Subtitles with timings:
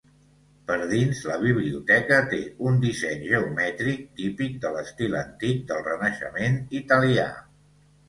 [0.69, 2.39] Per dins, la biblioteca té
[2.71, 7.33] un disseny geomètric típic de l'estil antic del Renaixement italià.